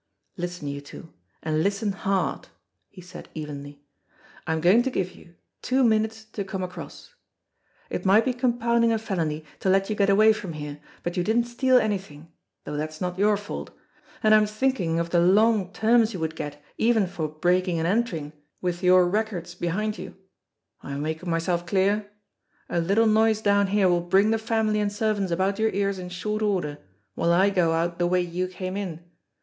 [0.35, 1.13] "Listen, you two
[1.43, 2.45] and listen fiard!"
[2.89, 3.83] he said evenly.
[4.47, 7.13] "I'm going to give you two minutes to come across.
[7.91, 11.23] It might be compounding a felony to let you get away from here, but you
[11.23, 12.31] didn't steal anything
[12.63, 13.69] though that's not your fault
[14.23, 18.33] and I'm thinking of the long terms you would get, even for 'breaking and entering,'
[18.59, 20.15] with your records behind you.
[20.81, 22.09] Am I making myself clear?
[22.69, 26.09] A little noise down here will bring the family and servants about your ears in
[26.09, 26.79] short order
[27.13, 29.01] while I go out the way you came in.